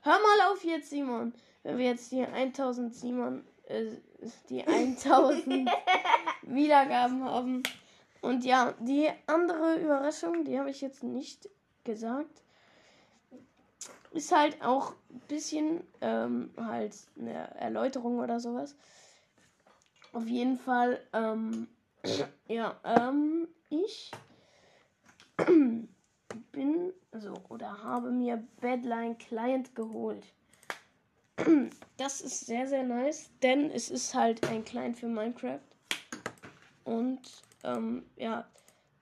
Hör 0.03 0.13
mal 0.13 0.53
auf 0.53 0.65
jetzt, 0.65 0.91
Simon. 0.91 1.35
Wenn 1.63 1.79
wir 1.79 1.87
jetzt 1.87 2.11
die 2.11 2.25
1000 2.25 2.95
Simon, 2.95 3.45
äh, 3.67 3.87
die 4.49 4.67
1000 4.67 5.69
Wiedergaben 6.43 7.25
haben. 7.25 7.63
Und 8.23 8.45
ja, 8.45 8.73
die 8.81 9.09
andere 9.27 9.77
Überraschung, 9.77 10.45
die 10.45 10.59
habe 10.59 10.71
ich 10.71 10.81
jetzt 10.81 11.03
nicht 11.03 11.49
gesagt. 11.85 12.43
Ist 14.13 14.35
halt 14.35 14.63
auch 14.63 14.95
ein 15.11 15.21
bisschen 15.29 15.87
ähm, 16.01 16.51
halt 16.57 16.95
eine 17.19 17.55
Erläuterung 17.57 18.21
oder 18.21 18.41
sowas. 18.41 18.75
Auf 20.17 20.29
jeden 20.29 20.57
Fall, 20.57 20.99
ähm, 21.13 21.69
ja, 22.49 22.75
ähm, 22.85 23.49
ich 23.69 24.11
bin, 26.53 26.93
also, 27.13 27.35
oder 27.51 27.83
habe 27.83 28.11
mir 28.11 28.43
Badline 28.63 29.17
Client 29.19 29.75
geholt. 29.75 30.25
Das 31.99 32.23
ist 32.23 32.47
sehr, 32.47 32.67
sehr 32.67 32.83
nice, 32.83 33.31
denn 33.43 33.71
es 33.71 33.91
ist 33.91 34.15
halt 34.15 34.43
ein 34.49 34.65
Client 34.65 34.97
für 34.97 35.07
Minecraft. 35.07 35.61
Und, 36.85 37.21
ähm, 37.63 38.07
ja, 38.17 38.47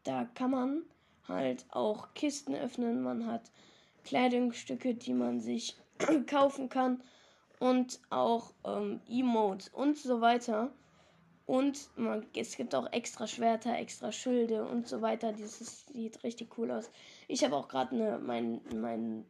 da 0.03 0.25
kann 0.35 0.51
man 0.51 0.83
halt 1.29 1.65
auch 1.71 2.13
Kisten 2.15 2.57
öffnen. 2.57 3.05
Man 3.05 3.27
hat 3.27 3.53
Kleidungsstücke, 4.03 4.97
die 4.97 5.15
man 5.15 5.41
sich 5.41 5.77
kaufen 6.27 6.69
kann. 6.69 7.05
Und 7.61 8.01
auch 8.11 8.53
ähm, 8.65 9.01
Emotes 9.09 9.69
und 9.69 9.97
so 9.97 10.21
weiter. 10.21 10.73
Und 11.47 11.91
man, 11.97 12.27
es 12.35 12.57
gibt 12.57 12.75
auch 12.75 12.91
extra 12.93 13.27
Schwerter, 13.27 13.77
extra 13.77 14.13
Schilde 14.13 14.67
und 14.67 14.89
so 14.89 15.03
weiter. 15.03 15.33
Dieses 15.33 15.87
sieht 15.87 16.23
richtig 16.25 16.57
cool 16.59 16.71
aus. 16.71 16.91
Ich 17.29 17.45
habe 17.45 17.57
auch 17.57 17.69
gerade 17.69 17.95
ne, 17.95 18.19
mein, 18.23 18.61
mein 18.75 19.27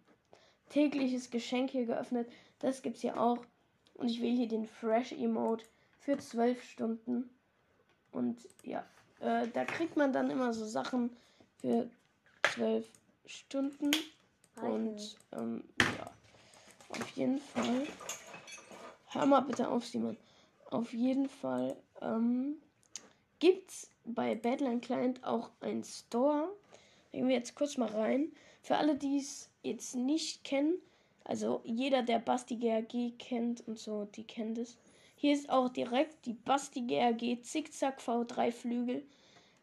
tägliches 0.71 1.31
Geschenk 1.31 1.71
hier 1.71 1.87
geöffnet. 1.87 2.31
Das 2.61 2.83
gibt 2.83 2.97
es 2.97 3.03
hier 3.03 3.21
auch. 3.21 3.39
Und 3.95 4.11
ich 4.11 4.21
wähle 4.21 4.37
hier 4.37 4.49
den 4.49 4.67
Fresh 4.67 5.13
Emote 5.13 5.65
für 5.99 6.17
12 6.17 6.63
Stunden. 6.63 7.31
Und 8.13 8.49
ja, 8.63 8.85
äh, 9.21 9.49
da 9.49 9.65
kriegt 9.65 9.97
man 9.97 10.13
dann 10.13 10.31
immer 10.31 10.53
so 10.53 10.65
Sachen 10.65 11.17
für 11.61 11.91
12 12.55 12.89
Stunden. 13.27 13.91
Und 14.63 15.19
ähm, 15.33 15.65
ja, 15.81 16.11
auf 16.91 17.09
jeden 17.11 17.39
Fall. 17.39 17.87
Hör 19.09 19.27
mal 19.27 19.41
bitte 19.41 19.69
auf, 19.69 19.85
Simon. 19.85 20.17
Auf 20.75 20.93
jeden 20.93 21.29
Fall 21.29 21.77
ähm, 22.03 22.57
gibt 23.39 23.71
es 23.71 23.89
bei 24.05 24.35
Badland 24.35 24.85
Client 24.85 25.23
auch 25.23 25.51
einen 25.61 25.85
Store. 25.85 26.49
Gehen 27.13 27.29
wir 27.29 27.37
jetzt 27.37 27.55
kurz 27.55 27.77
mal 27.77 27.91
rein. 27.91 28.33
Für 28.61 28.79
alle, 28.79 28.97
die 28.97 29.19
es 29.19 29.51
jetzt 29.63 29.95
nicht 29.95 30.43
kennen, 30.43 30.75
also 31.23 31.61
jeder, 31.63 32.03
der 32.03 32.19
Basti 32.19 32.57
GRG 32.57 33.13
kennt 33.21 33.65
und 33.69 33.79
so, 33.79 34.07
die 34.17 34.25
kennt 34.25 34.59
es. 34.59 34.77
Hier 35.15 35.33
ist 35.33 35.49
auch 35.49 35.69
direkt 35.69 36.27
die 36.27 36.33
Basti 36.33 36.81
GRG 36.81 37.41
Zickzack 37.43 38.01
V3 38.01 38.51
Flügel 38.51 39.07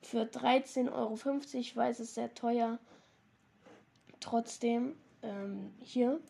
für 0.02 0.22
13,50 0.22 0.94
Euro. 0.94 1.18
Ich 1.60 1.76
weiß, 1.76 2.00
es 2.00 2.08
ist 2.08 2.16
sehr 2.16 2.34
teuer. 2.34 2.80
Trotzdem, 4.22 4.96
ähm, 5.24 5.74
hier. 5.82 6.22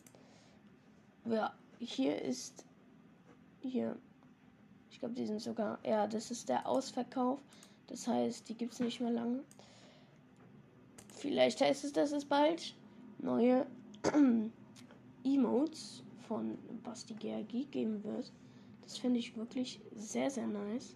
Ja, 1.24 1.54
hier 1.78 2.20
ist. 2.20 2.64
Hier 3.60 3.96
ich 4.92 5.00
glaube, 5.00 5.14
die 5.14 5.26
sind 5.26 5.40
sogar. 5.40 5.78
Ja, 5.84 6.06
das 6.06 6.30
ist 6.30 6.48
der 6.50 6.68
Ausverkauf. 6.68 7.40
Das 7.86 8.06
heißt, 8.06 8.48
die 8.48 8.54
gibt 8.54 8.74
es 8.74 8.80
nicht 8.80 9.00
mehr 9.00 9.10
lange. 9.10 9.42
Vielleicht 11.14 11.60
heißt 11.60 11.84
es, 11.84 11.92
dass 11.92 12.12
es 12.12 12.24
bald 12.24 12.74
neue 13.18 13.66
Emotes 15.24 16.02
von 16.28 16.58
Basti 16.84 17.14
GRG 17.14 17.70
geben 17.70 18.04
wird. 18.04 18.30
Das 18.82 18.98
finde 18.98 19.18
ich 19.18 19.36
wirklich 19.36 19.80
sehr, 19.96 20.30
sehr 20.30 20.46
nice. 20.46 20.94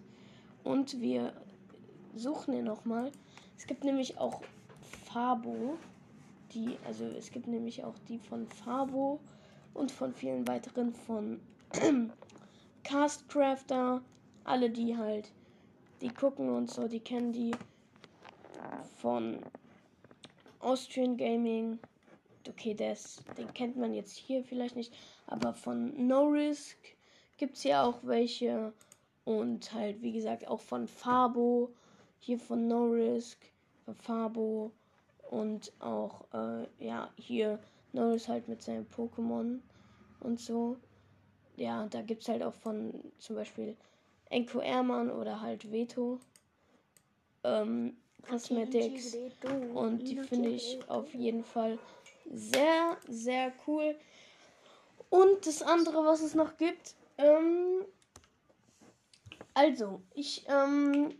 Und 0.63 1.01
wir 1.01 1.33
suchen 2.15 2.53
hier 2.53 2.63
nochmal. 2.63 3.11
Es 3.57 3.65
gibt 3.65 3.83
nämlich 3.83 4.17
auch 4.19 4.41
Fabo. 5.05 5.77
Die, 6.53 6.77
also 6.85 7.05
es 7.05 7.31
gibt 7.31 7.47
nämlich 7.47 7.83
auch 7.83 7.95
die 8.07 8.19
von 8.19 8.47
Fabo 8.47 9.19
und 9.73 9.91
von 9.91 10.13
vielen 10.13 10.47
weiteren 10.47 10.93
von 10.93 11.39
Castcrafter, 12.87 14.01
alle 14.45 14.69
die 14.69 14.95
halt, 14.95 15.33
die 15.99 16.07
gucken 16.07 16.49
und 16.49 16.71
so, 16.71 16.87
die 16.87 17.01
kennen 17.01 17.33
die 17.33 17.51
von 19.01 19.39
Austrian 20.59 21.17
Gaming. 21.17 21.79
Okay, 22.47 22.73
das, 22.73 23.21
den 23.37 23.53
kennt 23.53 23.75
man 23.75 23.93
jetzt 23.93 24.15
hier 24.15 24.41
vielleicht 24.41 24.77
nicht, 24.77 24.93
aber 25.25 25.53
von 25.53 26.07
No 26.07 26.27
Risk 26.27 26.77
gibt 27.35 27.57
es 27.57 27.65
ja 27.65 27.83
auch 27.83 27.99
welche. 28.03 28.71
Und 29.25 29.73
halt, 29.73 30.01
wie 30.01 30.13
gesagt, 30.13 30.47
auch 30.47 30.61
von 30.61 30.87
Fabo, 30.87 31.73
hier 32.19 32.39
von 32.39 32.69
No 32.69 32.85
Risk, 32.85 33.37
von 33.83 33.95
Fabo 33.95 34.71
und 35.29 35.73
auch, 35.79 36.21
äh, 36.33 36.67
ja, 36.79 37.09
hier 37.17 37.59
No 37.91 38.11
Risk 38.11 38.29
halt 38.29 38.47
mit 38.47 38.61
seinem 38.61 38.85
Pokémon 38.85 39.59
und 40.21 40.39
so 40.39 40.77
ja, 41.57 41.85
da 41.87 42.01
gibt 42.01 42.21
es 42.23 42.29
halt 42.29 42.41
auch 42.41 42.53
von 42.53 42.93
zum 43.19 43.35
Beispiel 43.35 43.75
Enko 44.29 44.59
Ermann 44.59 45.11
oder 45.11 45.41
halt 45.41 45.71
Veto 45.71 46.19
ähm, 47.43 47.97
Cosmetics. 48.27 49.17
Und 49.73 49.99
die 49.99 50.17
finde 50.19 50.49
ich 50.49 50.79
auf 50.87 51.13
jeden 51.13 51.43
Fall 51.43 51.77
sehr, 52.31 52.97
sehr 53.07 53.51
cool. 53.67 53.95
Und 55.09 55.45
das 55.45 55.61
andere, 55.61 56.05
was 56.05 56.21
es 56.21 56.33
noch 56.35 56.57
gibt, 56.57 56.95
ähm, 57.17 57.85
also, 59.53 60.01
ich 60.13 60.45
ähm, 60.47 61.15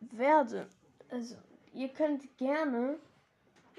werde, 0.00 0.68
also, 1.10 1.34
ihr 1.74 1.88
könnt 1.88 2.36
gerne 2.36 2.98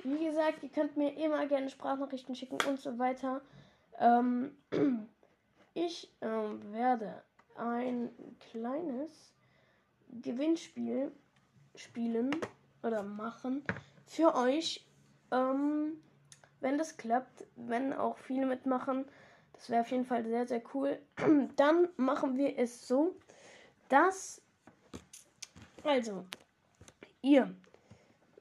wie 0.04 0.26
gesagt, 0.26 0.64
ihr 0.64 0.70
könnt 0.70 0.98
mir 0.98 1.16
immer 1.18 1.46
gerne 1.48 1.70
Sprachnachrichten 1.70 2.36
schicken 2.36 2.58
und 2.68 2.80
so 2.80 2.98
weiter. 2.98 3.42
Ähm, 4.00 4.56
ich 5.74 6.12
ähm, 6.22 6.60
werde 6.72 7.22
ein 7.56 8.10
kleines 8.52 9.34
Gewinnspiel 10.22 11.12
spielen 11.76 12.32
oder 12.84 13.04
machen 13.04 13.64
für 14.06 14.36
euch. 14.36 14.86
Ähm, 15.32 16.02
wenn 16.60 16.78
das 16.78 16.98
klappt, 16.98 17.46
wenn 17.56 17.94
auch 17.94 18.18
viele 18.18 18.46
mitmachen, 18.46 19.06
das 19.54 19.70
wäre 19.70 19.82
auf 19.82 19.92
jeden 19.92 20.06
Fall 20.06 20.24
sehr, 20.26 20.48
sehr 20.48 20.62
cool. 20.74 21.00
Dann 21.56 21.90
machen 21.98 22.38
wir 22.38 22.58
es 22.58 22.88
so, 22.88 23.16
dass, 23.90 24.42
also, 25.84 26.26
ihr, 27.22 27.54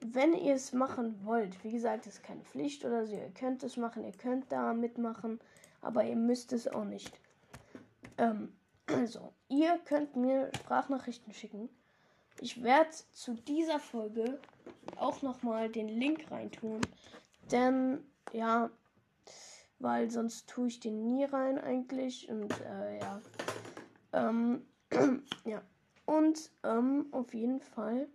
wenn 0.01 0.33
ihr 0.33 0.55
es 0.55 0.73
machen 0.73 1.19
wollt, 1.23 1.63
wie 1.63 1.71
gesagt, 1.71 2.07
ist 2.07 2.23
keine 2.23 2.41
Pflicht 2.41 2.83
oder 2.85 3.05
so, 3.05 3.15
ihr 3.15 3.31
könnt 3.31 3.63
es 3.63 3.77
machen, 3.77 4.03
ihr 4.03 4.13
könnt 4.13 4.51
da 4.51 4.73
mitmachen, 4.73 5.39
aber 5.81 6.03
ihr 6.03 6.15
müsst 6.15 6.53
es 6.53 6.67
auch 6.67 6.85
nicht. 6.85 7.19
Ähm, 8.17 8.53
also, 8.87 9.33
ihr 9.47 9.79
könnt 9.85 10.15
mir 10.15 10.51
Sprachnachrichten 10.55 11.33
schicken. 11.33 11.69
Ich 12.39 12.63
werde 12.63 12.89
zu 13.11 13.35
dieser 13.35 13.79
Folge 13.79 14.39
auch 14.97 15.21
nochmal 15.21 15.69
den 15.69 15.87
Link 15.87 16.29
reintun. 16.31 16.81
Denn, 17.51 18.03
ja, 18.33 18.69
weil 19.79 20.09
sonst 20.09 20.49
tue 20.49 20.67
ich 20.67 20.79
den 20.79 21.07
nie 21.07 21.23
rein 21.25 21.57
eigentlich. 21.59 22.29
Und, 22.29 22.53
äh, 22.61 22.99
ja. 22.99 23.21
Ähm, 24.13 24.65
ja. 25.45 25.61
Und, 26.05 26.51
ähm, 26.63 27.07
auf 27.11 27.33
jeden 27.33 27.61
Fall, 27.61 28.07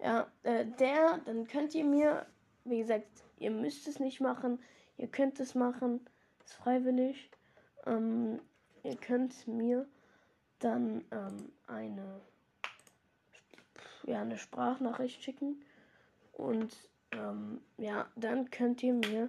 ja, 0.00 0.26
äh, 0.42 0.66
der, 0.66 1.18
dann 1.24 1.46
könnt 1.46 1.74
ihr 1.74 1.84
mir, 1.84 2.26
wie 2.64 2.78
gesagt, 2.78 3.06
ihr 3.38 3.50
müsst 3.50 3.86
es 3.88 4.00
nicht 4.00 4.20
machen. 4.20 4.58
Ihr 4.96 5.08
könnt 5.08 5.38
es 5.40 5.54
machen. 5.54 6.00
Ist 6.46 6.54
freiwillig. 6.54 7.28
Ähm, 7.86 8.40
ihr 8.84 8.96
könnt 8.96 9.48
mir 9.48 9.84
dann 10.60 11.04
ähm, 11.10 11.52
eine, 11.66 12.20
ja, 14.04 14.20
eine 14.22 14.38
Sprachnachricht 14.38 15.20
schicken. 15.22 15.64
Und 16.32 16.76
ähm, 17.10 17.60
ja, 17.78 18.06
dann 18.14 18.48
könnt 18.50 18.80
ihr 18.84 18.94
mir, 18.94 19.28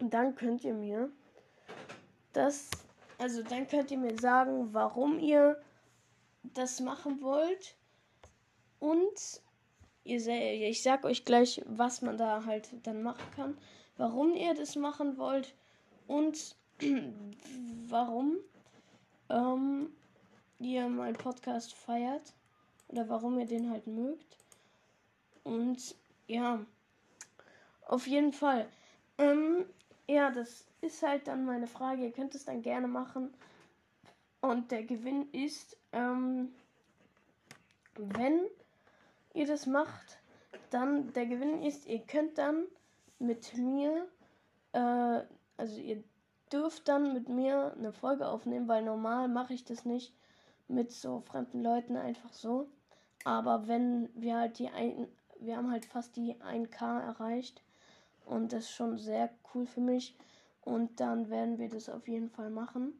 dann 0.00 0.34
könnt 0.34 0.64
ihr 0.64 0.74
mir 0.74 1.10
das, 2.34 2.68
also 3.16 3.42
dann 3.42 3.66
könnt 3.66 3.90
ihr 3.90 3.98
mir 3.98 4.18
sagen, 4.18 4.74
warum 4.74 5.18
ihr 5.18 5.58
das 6.42 6.80
machen 6.80 7.22
wollt. 7.22 7.74
Und 8.80 9.40
ihr 10.04 10.18
ich 10.28 10.82
sag 10.82 11.06
euch 11.06 11.24
gleich, 11.24 11.62
was 11.64 12.02
man 12.02 12.18
da 12.18 12.44
halt 12.44 12.68
dann 12.86 13.02
machen 13.02 13.24
kann, 13.34 13.58
warum 13.96 14.34
ihr 14.34 14.54
das 14.54 14.76
machen 14.76 15.18
wollt 15.18 15.54
und 16.06 16.56
warum 17.88 18.36
ähm, 19.28 19.90
ihr 20.58 20.88
meinen 20.88 21.16
Podcast 21.16 21.74
feiert 21.74 22.32
oder 22.88 23.08
warum 23.08 23.38
ihr 23.38 23.46
den 23.46 23.70
halt 23.70 23.86
mögt. 23.86 24.36
Und 25.44 25.94
ja, 26.26 26.64
auf 27.86 28.06
jeden 28.06 28.32
Fall. 28.32 28.68
Ähm, 29.18 29.66
ja, 30.08 30.30
das 30.30 30.66
ist 30.80 31.02
halt 31.02 31.26
dann 31.28 31.44
meine 31.44 31.66
Frage. 31.66 32.02
Ihr 32.02 32.12
könnt 32.12 32.34
es 32.34 32.44
dann 32.44 32.62
gerne 32.62 32.88
machen. 32.88 33.32
Und 34.40 34.70
der 34.70 34.84
Gewinn 34.84 35.28
ist, 35.32 35.76
ähm, 35.92 36.52
wenn 37.94 38.40
ihr 39.34 39.46
das 39.46 39.66
macht, 39.66 40.18
dann 40.70 41.12
der 41.12 41.26
Gewinn 41.26 41.62
ist, 41.62 41.86
ihr 41.86 42.00
könnt 42.00 42.38
dann 42.38 42.64
mit 43.18 43.56
mir, 43.56 44.06
äh, 44.72 45.22
also 45.56 45.80
ihr 45.80 46.02
dürft 46.52 46.88
dann 46.88 47.12
mit 47.12 47.28
mir 47.28 47.72
eine 47.72 47.92
Folge 47.92 48.28
aufnehmen, 48.28 48.68
weil 48.68 48.82
normal 48.84 49.28
mache 49.28 49.54
ich 49.54 49.64
das 49.64 49.84
nicht 49.84 50.14
mit 50.68 50.92
so 50.92 51.20
fremden 51.20 51.62
Leuten 51.62 51.96
einfach 51.96 52.32
so. 52.32 52.68
Aber 53.24 53.66
wenn 53.66 54.08
wir 54.14 54.36
halt 54.36 54.58
die 54.58 54.68
ein, 54.68 55.08
wir 55.40 55.56
haben 55.56 55.70
halt 55.70 55.84
fast 55.84 56.16
die 56.16 56.34
1K 56.40 57.00
erreicht 57.00 57.62
und 58.24 58.52
das 58.52 58.64
ist 58.64 58.70
schon 58.72 58.98
sehr 58.98 59.30
cool 59.54 59.66
für 59.66 59.80
mich. 59.80 60.16
Und 60.62 60.98
dann 60.98 61.30
werden 61.30 61.58
wir 61.58 61.68
das 61.68 61.88
auf 61.88 62.08
jeden 62.08 62.28
Fall 62.28 62.50
machen. 62.50 62.92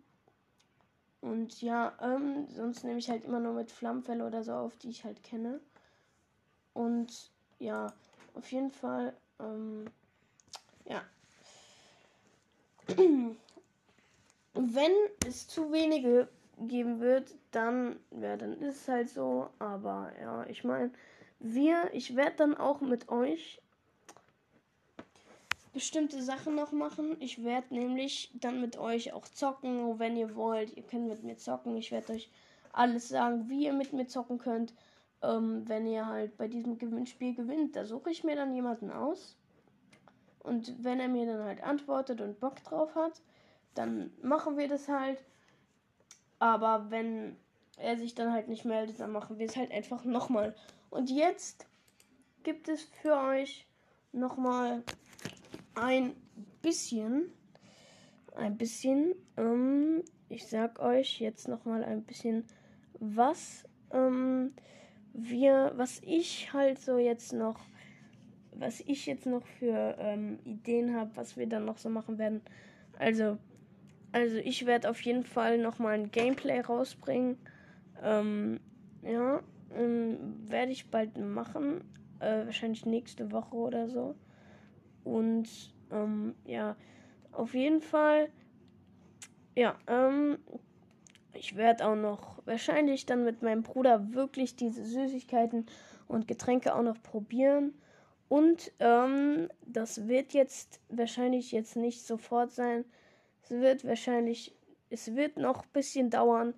Und 1.20 1.60
ja, 1.60 1.92
ähm, 2.00 2.46
sonst 2.48 2.84
nehme 2.84 3.00
ich 3.00 3.10
halt 3.10 3.24
immer 3.24 3.40
nur 3.40 3.54
mit 3.54 3.72
Flammenfälle 3.72 4.24
oder 4.24 4.44
so 4.44 4.52
auf, 4.52 4.76
die 4.76 4.90
ich 4.90 5.04
halt 5.04 5.24
kenne. 5.24 5.60
Und 6.74 7.32
ja, 7.58 7.92
auf 8.34 8.52
jeden 8.52 8.70
Fall, 8.70 9.16
ähm, 9.40 9.86
ja. 10.88 11.04
Wenn 14.54 14.92
es 15.26 15.48
zu 15.48 15.72
wenige 15.72 16.28
geben 16.58 17.00
wird, 17.00 17.34
dann, 17.50 17.98
ja, 18.10 18.36
dann 18.36 18.60
ist 18.60 18.82
es 18.82 18.88
halt 18.88 19.10
so. 19.10 19.50
Aber 19.58 20.12
ja, 20.20 20.46
ich 20.46 20.64
meine, 20.64 20.90
wir, 21.38 21.90
ich 21.92 22.16
werde 22.16 22.36
dann 22.36 22.56
auch 22.56 22.80
mit 22.80 23.08
euch 23.08 23.60
bestimmte 25.76 26.22
Sachen 26.22 26.54
noch 26.54 26.72
machen. 26.72 27.16
Ich 27.20 27.44
werde 27.44 27.74
nämlich 27.74 28.30
dann 28.34 28.62
mit 28.62 28.78
euch 28.78 29.12
auch 29.12 29.28
zocken, 29.28 29.98
wenn 29.98 30.16
ihr 30.16 30.34
wollt. 30.34 30.74
Ihr 30.74 30.82
könnt 30.82 31.08
mit 31.08 31.22
mir 31.22 31.36
zocken. 31.36 31.76
Ich 31.76 31.92
werde 31.92 32.14
euch 32.14 32.30
alles 32.72 33.08
sagen, 33.08 33.50
wie 33.50 33.66
ihr 33.66 33.74
mit 33.74 33.92
mir 33.92 34.06
zocken 34.06 34.38
könnt. 34.38 34.72
Ähm, 35.22 35.68
wenn 35.68 35.86
ihr 35.86 36.06
halt 36.06 36.36
bei 36.38 36.48
diesem 36.48 36.78
Gewinnspiel 36.78 37.34
gewinnt, 37.34 37.76
da 37.76 37.84
suche 37.84 38.10
ich 38.10 38.24
mir 38.24 38.36
dann 38.36 38.54
jemanden 38.54 38.90
aus. 38.90 39.36
Und 40.46 40.84
wenn 40.84 41.00
er 41.00 41.08
mir 41.08 41.26
dann 41.26 41.44
halt 41.44 41.62
antwortet 41.62 42.20
und 42.20 42.40
Bock 42.40 42.62
drauf 42.62 42.94
hat, 42.94 43.20
dann 43.74 44.10
machen 44.22 44.56
wir 44.56 44.68
das 44.68 44.88
halt. 44.88 45.18
Aber 46.38 46.90
wenn 46.90 47.36
er 47.76 47.96
sich 47.96 48.14
dann 48.14 48.32
halt 48.32 48.48
nicht 48.48 48.64
meldet, 48.64 49.00
dann 49.00 49.12
machen 49.12 49.38
wir 49.38 49.46
es 49.46 49.56
halt 49.56 49.72
einfach 49.72 50.04
nochmal. 50.04 50.54
Und 50.90 51.10
jetzt 51.10 51.66
gibt 52.42 52.68
es 52.68 52.82
für 53.02 53.16
euch 53.16 53.66
nochmal 54.12 54.82
ein 55.74 56.14
bisschen, 56.62 57.32
ein 58.34 58.56
bisschen, 58.56 59.14
ähm, 59.36 60.02
ich 60.28 60.46
sag 60.46 60.78
euch 60.78 61.20
jetzt 61.20 61.48
nochmal 61.48 61.84
ein 61.84 62.02
bisschen, 62.04 62.44
was 62.98 63.64
ähm, 63.90 64.54
wir, 65.12 65.72
was 65.76 66.00
ich 66.02 66.52
halt 66.52 66.80
so 66.80 66.98
jetzt 66.98 67.32
noch, 67.32 67.58
was 68.58 68.80
ich 68.80 69.06
jetzt 69.06 69.26
noch 69.26 69.46
für 69.46 69.96
ähm, 69.98 70.38
Ideen 70.44 70.94
habe, 70.94 71.10
was 71.14 71.36
wir 71.36 71.46
dann 71.46 71.64
noch 71.64 71.78
so 71.78 71.88
machen 71.88 72.18
werden. 72.18 72.40
Also, 72.98 73.38
also 74.12 74.36
ich 74.36 74.66
werde 74.66 74.90
auf 74.90 75.00
jeden 75.02 75.24
Fall 75.24 75.58
nochmal 75.58 75.94
ein 75.94 76.10
Gameplay 76.10 76.60
rausbringen. 76.60 77.36
Ähm, 78.02 78.60
ja, 79.02 79.40
ähm, 79.74 80.18
werde 80.48 80.72
ich 80.72 80.90
bald 80.90 81.18
machen. 81.18 81.82
Äh, 82.20 82.46
wahrscheinlich 82.46 82.86
nächste 82.86 83.30
Woche 83.30 83.56
oder 83.56 83.88
so. 83.88 84.14
Und 85.04 85.48
ähm, 85.90 86.34
ja, 86.44 86.76
auf 87.32 87.54
jeden 87.54 87.80
Fall. 87.80 88.28
Ja, 89.54 89.76
ähm, 89.86 90.38
ich 91.34 91.56
werde 91.56 91.86
auch 91.86 91.96
noch 91.96 92.42
wahrscheinlich 92.46 93.06
dann 93.06 93.24
mit 93.24 93.42
meinem 93.42 93.62
Bruder 93.62 94.14
wirklich 94.14 94.56
diese 94.56 94.84
Süßigkeiten 94.84 95.66
und 96.08 96.28
Getränke 96.28 96.74
auch 96.74 96.82
noch 96.82 97.02
probieren. 97.02 97.74
Und 98.28 98.72
ähm, 98.80 99.48
das 99.64 100.08
wird 100.08 100.32
jetzt 100.32 100.80
wahrscheinlich 100.88 101.52
jetzt 101.52 101.76
nicht 101.76 102.04
sofort 102.04 102.52
sein. 102.52 102.84
Es 103.42 103.50
wird 103.50 103.86
wahrscheinlich, 103.86 104.54
es 104.90 105.14
wird 105.14 105.36
noch 105.36 105.62
ein 105.62 105.72
bisschen 105.72 106.10
dauern. 106.10 106.54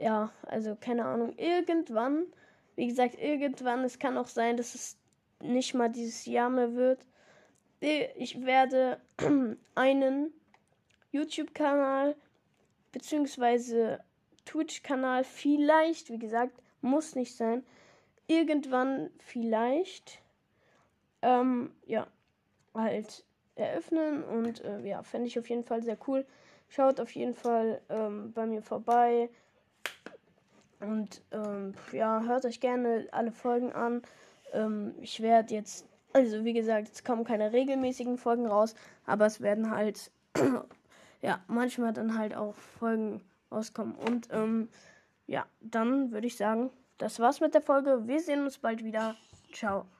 Ja, 0.00 0.30
also 0.42 0.76
keine 0.78 1.06
Ahnung, 1.06 1.34
irgendwann, 1.38 2.26
wie 2.76 2.86
gesagt, 2.86 3.18
irgendwann, 3.18 3.82
es 3.82 3.98
kann 3.98 4.18
auch 4.18 4.28
sein, 4.28 4.56
dass 4.56 4.74
es 4.74 4.96
nicht 5.42 5.74
mal 5.74 5.88
dieses 5.88 6.26
Jahr 6.26 6.50
mehr 6.50 6.74
wird. 6.74 7.06
Ich 7.80 8.44
werde 8.44 9.00
einen 9.74 10.32
YouTube-Kanal 11.12 12.14
beziehungsweise 12.92 14.00
Twitch-Kanal 14.44 15.24
vielleicht, 15.24 16.10
wie 16.10 16.18
gesagt, 16.18 16.62
muss 16.80 17.14
nicht 17.14 17.36
sein, 17.36 17.64
irgendwann 18.26 19.10
vielleicht, 19.18 20.22
ähm, 21.26 21.72
ja, 21.86 22.06
halt 22.72 23.24
eröffnen 23.56 24.22
und 24.22 24.64
äh, 24.64 24.80
ja, 24.86 25.02
fände 25.02 25.26
ich 25.26 25.38
auf 25.38 25.48
jeden 25.50 25.64
Fall 25.64 25.82
sehr 25.82 25.98
cool. 26.06 26.24
Schaut 26.68 27.00
auf 27.00 27.10
jeden 27.12 27.34
Fall 27.34 27.80
ähm, 27.88 28.32
bei 28.32 28.46
mir 28.46 28.62
vorbei 28.62 29.28
und 30.80 31.22
ähm, 31.32 31.74
ja, 31.92 32.22
hört 32.22 32.44
euch 32.44 32.60
gerne 32.60 33.08
alle 33.10 33.32
Folgen 33.32 33.72
an. 33.72 34.02
Ähm, 34.52 34.94
ich 35.00 35.20
werde 35.20 35.54
jetzt, 35.54 35.86
also 36.12 36.44
wie 36.44 36.52
gesagt, 36.52 36.90
es 36.92 37.02
kommen 37.02 37.24
keine 37.24 37.52
regelmäßigen 37.52 38.18
Folgen 38.18 38.46
raus, 38.46 38.74
aber 39.04 39.26
es 39.26 39.40
werden 39.40 39.70
halt, 39.70 40.10
ja, 41.22 41.40
manchmal 41.48 41.92
dann 41.92 42.16
halt 42.16 42.34
auch 42.34 42.54
Folgen 42.54 43.20
rauskommen. 43.50 43.94
Und 43.94 44.28
ähm, 44.30 44.68
ja, 45.26 45.46
dann 45.60 46.12
würde 46.12 46.26
ich 46.26 46.36
sagen, 46.36 46.70
das 46.98 47.18
war's 47.18 47.40
mit 47.40 47.54
der 47.54 47.62
Folge. 47.62 48.06
Wir 48.06 48.20
sehen 48.20 48.44
uns 48.44 48.58
bald 48.58 48.84
wieder. 48.84 49.16
Ciao. 49.52 49.86